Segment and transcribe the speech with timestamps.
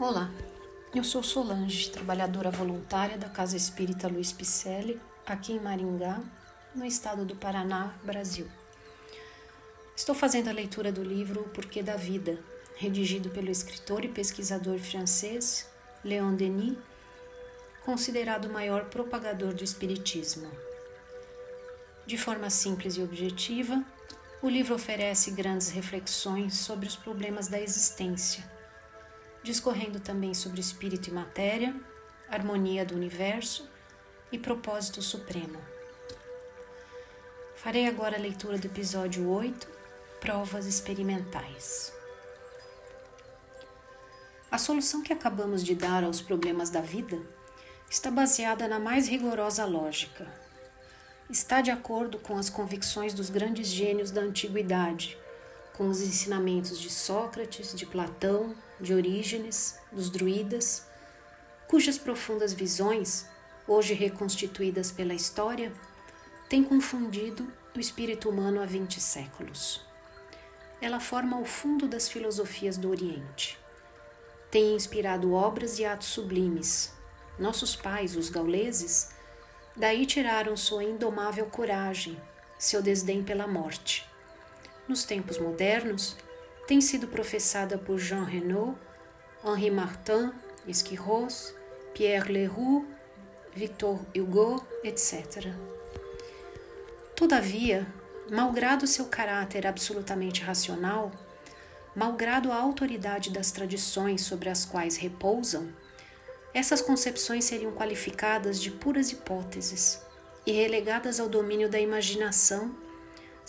[0.00, 0.30] Olá,
[0.94, 6.18] eu sou Solange, trabalhadora voluntária da Casa Espírita Luiz Picelli, aqui em Maringá,
[6.74, 8.48] no estado do Paraná, Brasil.
[9.94, 12.42] Estou fazendo a leitura do livro O Porquê da Vida,
[12.76, 15.68] redigido pelo escritor e pesquisador francês
[16.02, 16.78] Léon Denis,
[17.84, 20.50] considerado o maior propagador do Espiritismo.
[22.06, 23.84] De forma simples e objetiva,
[24.40, 28.59] o livro oferece grandes reflexões sobre os problemas da existência
[29.42, 31.74] discorrendo também sobre espírito e matéria,
[32.28, 33.68] harmonia do universo
[34.30, 35.58] e propósito supremo.
[37.56, 39.68] Farei agora a leitura do episódio 8,
[40.20, 41.92] Provas Experimentais.
[44.50, 47.20] A solução que acabamos de dar aos problemas da vida
[47.88, 50.26] está baseada na mais rigorosa lógica.
[51.28, 55.16] Está de acordo com as convicções dos grandes gênios da antiguidade
[55.80, 60.86] com os ensinamentos de Sócrates, de Platão, de Orígenes, dos druidas,
[61.68, 63.26] cujas profundas visões,
[63.66, 65.72] hoje reconstituídas pela história,
[66.48, 67.46] têm confundido
[67.76, 69.84] o espírito humano há 20 séculos.
[70.80, 73.58] Ela forma o fundo das filosofias do Oriente.
[74.50, 76.92] Tem inspirado obras e atos sublimes.
[77.38, 79.10] Nossos pais, os gauleses,
[79.76, 82.20] daí tiraram sua indomável coragem,
[82.58, 84.10] seu desdém pela morte
[84.90, 86.16] nos tempos modernos,
[86.70, 88.78] tem sido professada por Jean Renaud,
[89.44, 90.30] Henri Martin,
[90.68, 91.52] Esquirros,
[91.92, 92.86] Pierre Leroux,
[93.52, 95.52] Victor Hugo, etc.
[97.16, 97.84] Todavia,
[98.30, 101.10] malgrado seu caráter absolutamente racional,
[101.92, 105.72] malgrado a autoridade das tradições sobre as quais repousam,
[106.54, 110.00] essas concepções seriam qualificadas de puras hipóteses
[110.46, 112.72] e relegadas ao domínio da imaginação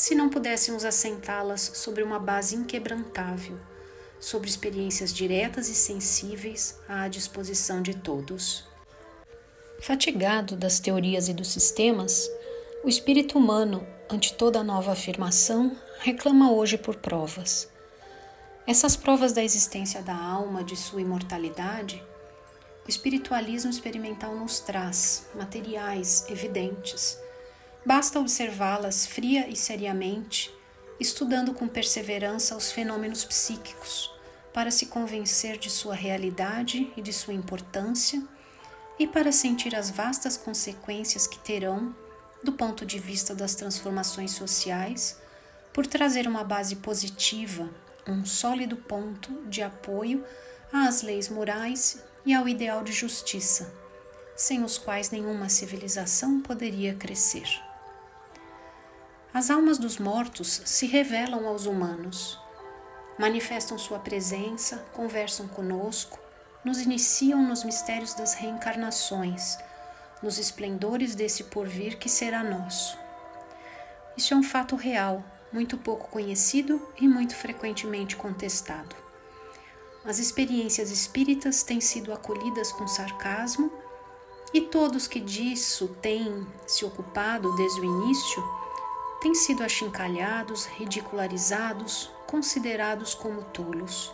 [0.00, 3.60] se não pudéssemos assentá-las sobre uma base inquebrantável,
[4.18, 8.64] sobre experiências diretas e sensíveis à disposição de todos.
[9.78, 12.30] Fatigado das teorias e dos sistemas,
[12.82, 17.68] o espírito humano, ante toda nova afirmação, reclama hoje por provas.
[18.66, 22.02] Essas provas da existência da alma, de sua imortalidade,
[22.86, 27.18] o espiritualismo experimental nos traz, materiais, evidentes
[27.84, 30.54] Basta observá-las fria e seriamente,
[30.98, 34.12] estudando com perseverança os fenômenos psíquicos,
[34.52, 38.22] para se convencer de sua realidade e de sua importância,
[38.98, 41.94] e para sentir as vastas consequências que terão,
[42.44, 45.18] do ponto de vista das transformações sociais,
[45.72, 47.70] por trazer uma base positiva,
[48.06, 50.22] um sólido ponto de apoio
[50.70, 53.72] às leis morais e ao ideal de justiça,
[54.36, 57.69] sem os quais nenhuma civilização poderia crescer.
[59.32, 62.36] As almas dos mortos se revelam aos humanos,
[63.16, 66.18] manifestam sua presença, conversam conosco,
[66.64, 69.56] nos iniciam nos mistérios das reencarnações,
[70.20, 72.98] nos esplendores desse porvir que será nosso.
[74.16, 78.96] Isso é um fato real, muito pouco conhecido e muito frequentemente contestado.
[80.04, 83.72] As experiências espíritas têm sido acolhidas com sarcasmo
[84.52, 88.59] e todos que disso têm se ocupado desde o início
[89.20, 94.12] têm sido achincalhados, ridicularizados, considerados como tolos.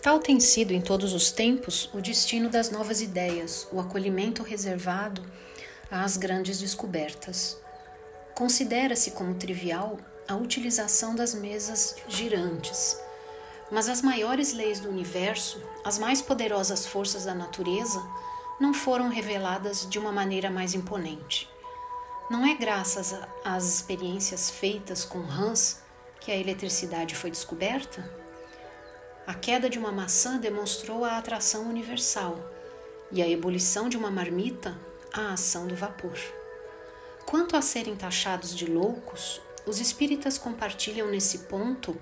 [0.00, 5.22] Tal tem sido em todos os tempos o destino das novas ideias, o acolhimento reservado
[5.90, 7.58] às grandes descobertas.
[8.34, 12.98] Considera-se como trivial a utilização das mesas girantes,
[13.70, 18.00] mas as maiores leis do universo, as mais poderosas forças da natureza,
[18.60, 21.50] não foram reveladas de uma maneira mais imponente.
[22.30, 25.82] Não é graças às experiências feitas com rãs
[26.20, 28.04] que a eletricidade foi descoberta?
[29.26, 32.38] A queda de uma maçã demonstrou a atração universal
[33.10, 34.76] e a ebulição de uma marmita
[35.12, 36.18] a ação do vapor.
[37.24, 41.96] Quanto a serem taxados de loucos, os espíritas compartilham nesse ponto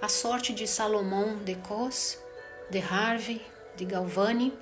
[0.00, 2.18] a sorte de Salomão de Cos,
[2.70, 3.44] de Harvey,
[3.74, 4.56] de Galvani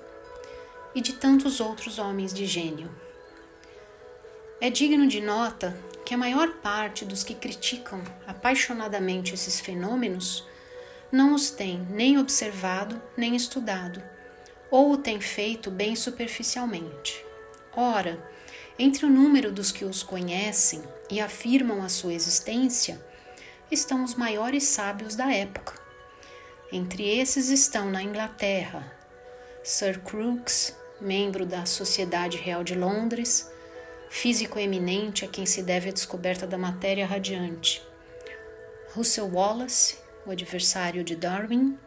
[0.94, 2.90] e de tantos outros homens de gênio.
[4.60, 10.44] É digno de nota que a maior parte dos que criticam apaixonadamente esses fenômenos
[11.12, 14.02] não os tem nem observado nem estudado,
[14.69, 17.25] ou o tem feito bem superficialmente.
[17.76, 18.19] Ora,
[18.76, 23.00] entre o número dos que os conhecem e afirmam a sua existência,
[23.70, 25.75] estão os maiores sábios da época.
[26.72, 28.93] Entre esses estão na Inglaterra
[29.62, 33.49] Sir Crooks, membro da Sociedade Real de Londres,
[34.08, 37.82] físico eminente a quem se deve a descoberta da matéria radiante.
[38.94, 41.78] Russell Wallace, o adversário de Darwin,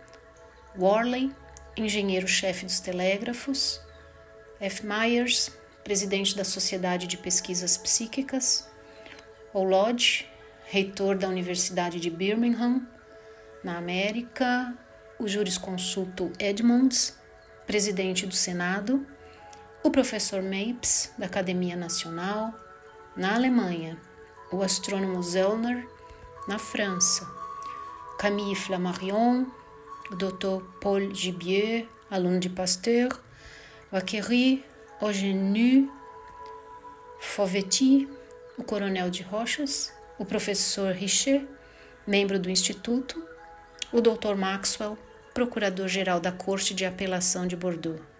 [0.77, 1.31] Worley,
[1.75, 3.81] engenheiro-chefe dos telégrafos,
[4.59, 4.85] F.
[4.85, 5.51] Myers,
[5.83, 8.69] presidente da Sociedade de Pesquisas Psíquicas,
[9.53, 9.63] O.
[9.63, 10.27] Lodge,
[10.65, 12.87] reitor da Universidade de Birmingham,
[13.63, 14.73] na América,
[15.19, 17.17] o jurisconsulto Edmonds,
[17.67, 19.05] presidente do Senado,
[19.83, 22.53] o professor Mapes, da Academia Nacional,
[23.15, 23.97] na Alemanha,
[24.51, 25.87] o astrônomo Zellner,
[26.47, 27.27] na França,
[28.19, 29.45] Camille Flammarion,
[30.11, 30.63] o Dr.
[30.79, 33.09] Paul Gibier, aluno de Pasteur,
[33.91, 34.63] Vaquerie,
[35.01, 35.89] Eugène
[37.19, 38.07] Fauvetti,
[38.57, 41.47] o coronel de Rochas, o professor Richer,
[42.05, 43.23] membro do Instituto,
[43.91, 44.35] o Dr.
[44.35, 44.97] Maxwell,
[45.33, 48.10] procurador-geral da Corte de Apelação de Bordeaux.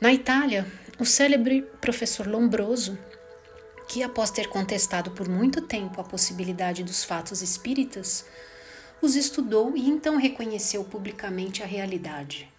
[0.00, 0.66] Na Itália,
[0.98, 2.98] o célebre professor Lombroso,
[3.86, 8.24] que após ter contestado por muito tempo a possibilidade dos fatos espíritas,
[9.02, 12.50] os estudou e então reconheceu publicamente a realidade.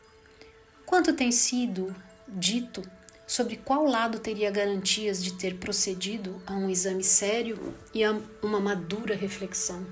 [0.85, 1.95] Quanto tem sido
[2.27, 2.83] dito
[3.25, 8.59] sobre qual lado teria garantias de ter procedido a um exame sério e a uma
[8.59, 9.83] madura reflexão?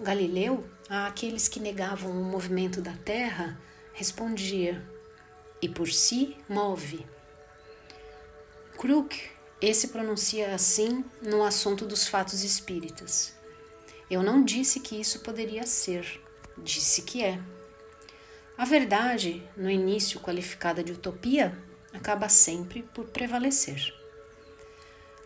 [0.00, 3.56] Galileu, a aqueles que negavam o movimento da Terra,
[3.92, 4.82] respondia:
[5.62, 7.06] e por si move.
[8.76, 9.16] Crook,
[9.60, 13.32] esse pronuncia assim no assunto dos fatos espíritas.
[14.10, 16.20] Eu não disse que isso poderia ser,
[16.58, 17.40] disse que é.
[18.58, 21.56] A verdade, no início qualificada de utopia,
[21.92, 23.94] acaba sempre por prevalecer.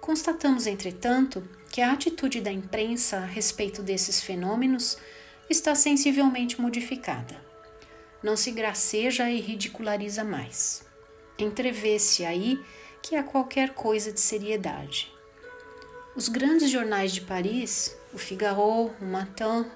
[0.01, 4.99] Constatamos, entretanto, que a atitude da imprensa a respeito desses fenômenos
[5.51, 7.41] está sensivelmente modificada.
[8.27, 10.85] Não se graceja e ridiculariza mais.
[11.39, 12.61] Entrevê-se aí
[13.01, 15.15] que há qualquer coisa de seriedade.
[16.17, 19.71] Os grandes jornais de Paris, o Figaro, o Matin,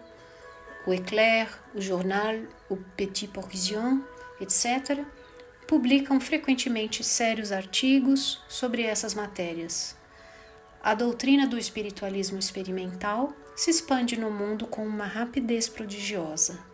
[0.85, 4.05] o Éclair, o Jornal, o Petit Parisien,
[4.41, 5.05] etc.,
[5.69, 9.97] publicam frequentemente sérios artigos sobre essas matérias.
[10.83, 16.69] A doutrina do espiritualismo experimental se expande no mundo com uma rapidez prodigiosa.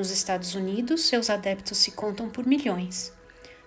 [0.00, 3.12] Nos Estados Unidos, seus adeptos se contam por milhões.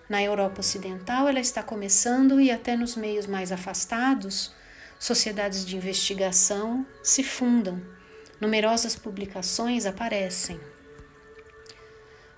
[0.08, 4.52] Na Europa Ocidental, ela está começando e até nos meios mais afastados,
[4.98, 7.80] sociedades de investigação se fundam,
[8.40, 10.58] numerosas publicações aparecem.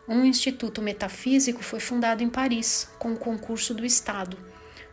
[0.07, 4.37] Um instituto metafísico foi fundado em Paris, com o concurso do Estado,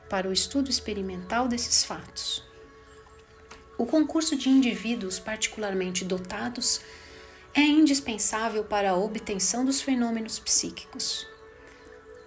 [0.09, 2.41] para o estudo experimental desses fatos.
[3.77, 6.79] O concurso de indivíduos particularmente dotados
[7.55, 11.27] é indispensável para a obtenção dos fenômenos psíquicos.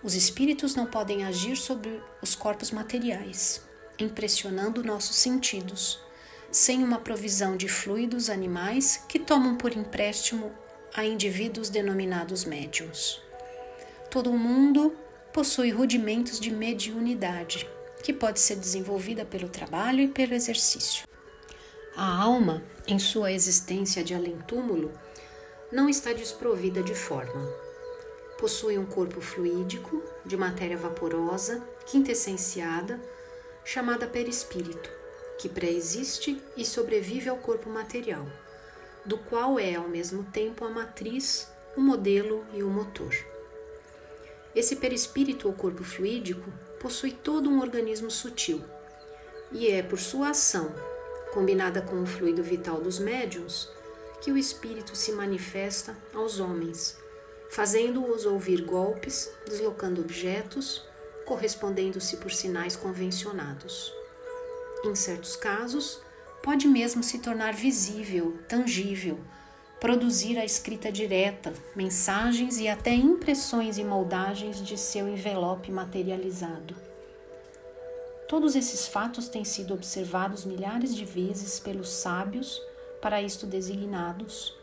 [0.03, 3.61] Os espíritos não podem agir sobre os corpos materiais,
[3.99, 5.99] impressionando nossos sentidos,
[6.53, 10.53] sem uma provisão de fluidos animais que tomam por empréstimo
[10.95, 13.21] a indivíduos denominados médiums.
[14.09, 14.95] Todo mundo
[15.33, 17.69] possui rudimentos de mediunidade,
[18.05, 21.05] que pode ser desenvolvida pelo trabalho e pelo exercício.
[21.97, 24.93] A alma, em sua existência de além-túmulo,
[25.73, 27.49] não está desprovida de forma.
[28.39, 33.01] Possui um corpo fluídico, de matéria vaporosa, quintessenciada,
[33.65, 34.91] chamada perispírito,
[35.39, 38.27] que pré-existe e sobrevive ao corpo material
[39.07, 43.15] do qual é ao mesmo tempo a matriz, o modelo e o motor.
[44.55, 46.51] Esse perispírito ou corpo fluídico
[46.81, 48.65] possui todo um organismo sutil
[49.53, 50.75] e é por sua ação,
[51.33, 53.71] combinada com o fluido vital dos médiuns,
[54.21, 56.97] que o espírito se manifesta aos homens,
[57.51, 60.85] fazendo-os ouvir golpes, deslocando objetos,
[61.25, 63.93] correspondendo-se por sinais convencionados.
[64.85, 66.01] Em certos casos,
[66.43, 69.19] pode mesmo se tornar visível, tangível,
[69.81, 76.75] produzir a escrita direta, mensagens e até impressões e moldagens de seu envelope materializado.
[78.29, 82.61] Todos esses fatos têm sido observados milhares de vezes pelos sábios
[83.01, 84.55] para isto designados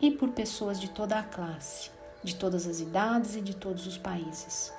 [0.00, 1.90] e por pessoas de toda a classe,
[2.22, 4.72] de todas as idades e de todos os países.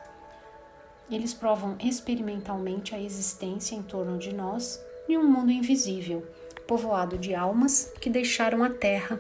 [1.10, 6.26] Eles provam experimentalmente a existência em torno de nós de um mundo invisível
[6.66, 9.20] povoado de almas que deixaram a terra,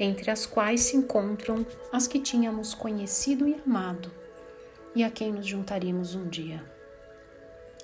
[0.00, 4.10] entre as quais se encontram as que tínhamos conhecido e amado,
[4.92, 6.60] e a quem nos juntaríamos um dia.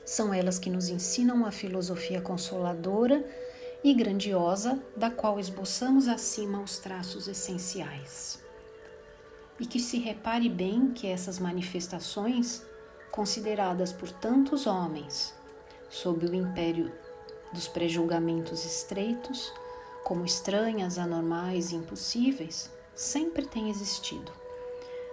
[0.04, 3.24] São elas que nos ensinam a filosofia consoladora
[3.84, 8.42] e grandiosa, da qual esboçamos acima os traços essenciais.
[9.60, 12.62] E que se repare bem que essas manifestações,
[13.12, 15.34] consideradas por tantos homens
[15.90, 16.90] sob o império
[17.52, 19.52] dos prejulgamentos estreitos,
[20.02, 24.32] como estranhas, anormais e impossíveis, sempre tem existido.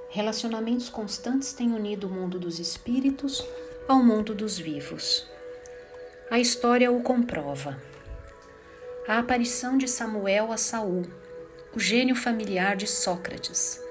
[0.09, 3.45] Relacionamentos constantes têm unido o mundo dos espíritos
[3.87, 5.27] ao mundo dos vivos.
[6.29, 7.90] A história o comprova.
[9.08, 11.08] A aparição de Samuel a Saul,
[11.75, 13.81] o gênio familiar de Sócrates,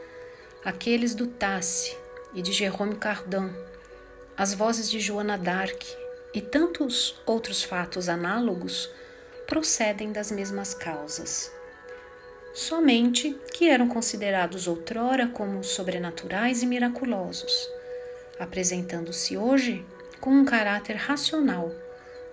[0.64, 1.96] aqueles do Tasse
[2.32, 3.52] e de Jerôme Cardin,
[4.36, 5.84] as vozes de Joana d'Arc
[6.32, 8.88] e tantos outros fatos análogos
[9.48, 11.52] procedem das mesmas causas.
[12.54, 17.68] Somente que eram considerados outrora como sobrenaturais e miraculosos,
[18.38, 19.84] apresentando-se hoje
[20.20, 21.72] com um caráter racional,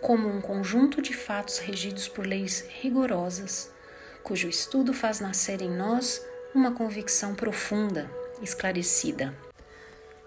[0.01, 3.71] como um conjunto de fatos regidos por leis rigorosas,
[4.23, 8.09] cujo estudo faz nascer em nós uma convicção profunda,
[8.41, 9.33] esclarecida.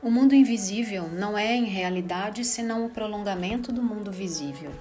[0.02, 4.72] O mundo invisível não é, em realidade, senão o prolongamento do mundo visível.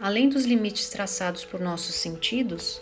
[0.00, 2.80] Além dos limites traçados por nossos sentidos,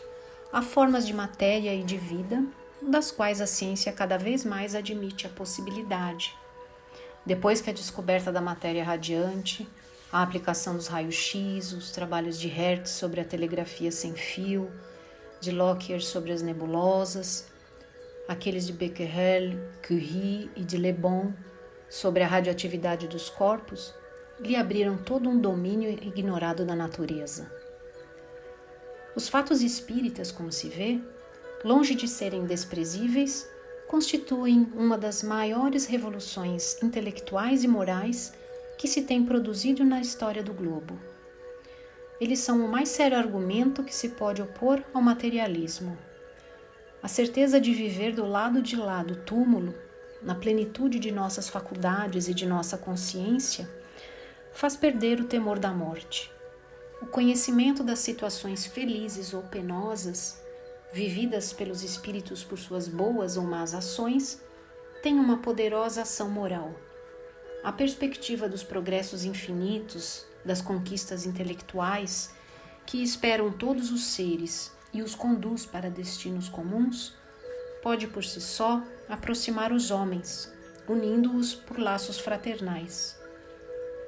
[0.52, 2.42] Há formas de matéria e de vida,
[2.82, 6.36] das quais a ciência cada vez mais admite a possibilidade.
[7.24, 9.68] Depois que a descoberta da matéria radiante,
[10.12, 14.70] a aplicação dos raios-x, os trabalhos de Hertz sobre a telegrafia sem fio,
[15.40, 17.46] de Lockyer sobre as nebulosas,
[18.28, 21.32] aqueles de Becquerel, Curie e de Le Bon
[21.88, 23.94] sobre a radioatividade dos corpos,
[24.40, 27.50] lhe abriram todo um domínio ignorado da natureza.
[29.14, 31.00] Os fatos espíritas, como se vê,
[31.64, 33.48] longe de serem desprezíveis,
[33.86, 38.32] constituem uma das maiores revoluções intelectuais e morais
[38.80, 40.98] que se tem produzido na história do globo.
[42.18, 45.98] Eles são o mais sério argumento que se pode opor ao materialismo.
[47.02, 49.74] A certeza de viver do lado de lá do túmulo,
[50.22, 53.68] na plenitude de nossas faculdades e de nossa consciência,
[54.50, 56.32] faz perder o temor da morte.
[57.02, 60.42] O conhecimento das situações felizes ou penosas,
[60.90, 64.42] vividas pelos espíritos por suas boas ou más ações,
[65.02, 66.74] tem uma poderosa ação moral.
[67.62, 72.34] A perspectiva dos progressos infinitos, das conquistas intelectuais,
[72.86, 77.14] que esperam todos os seres e os conduz para destinos comuns,
[77.82, 80.52] pode por si só aproximar os homens,
[80.88, 83.18] unindo-os por laços fraternais.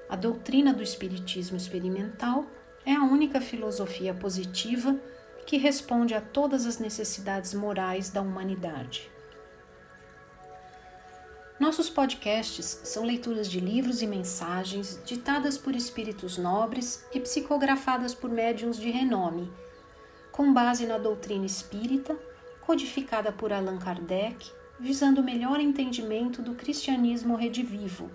[0.09, 2.47] A doutrina do Espiritismo experimental
[2.85, 4.99] é a única filosofia positiva
[5.47, 9.11] que responde a todas as necessidades morais da humanidade.
[11.63, 18.29] Nossos podcasts são leituras de livros e mensagens ditadas por espíritos nobres e psicografadas por
[18.29, 19.49] médiuns de renome,
[20.33, 22.19] com base na doutrina espírita,
[22.63, 24.51] codificada por Allan Kardec,
[24.81, 28.11] visando o melhor entendimento do cristianismo redivivo,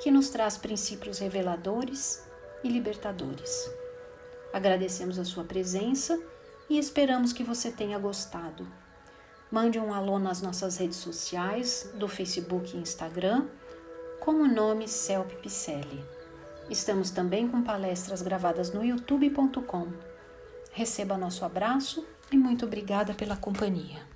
[0.00, 2.24] que nos traz princípios reveladores
[2.62, 3.68] e libertadores.
[4.52, 6.16] Agradecemos a sua presença
[6.68, 8.64] e esperamos que você tenha gostado.
[9.50, 13.48] Mande um alô nas nossas redes sociais, do Facebook e Instagram,
[14.20, 16.04] com o nome Celp Picelli.
[16.70, 19.88] Estamos também com palestras gravadas no youtube.com.
[20.70, 24.09] Receba nosso abraço e muito obrigada pela companhia.